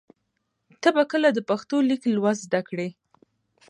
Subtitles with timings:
[0.81, 2.89] ته به کله د پښتو لیک لوست زده کړې؟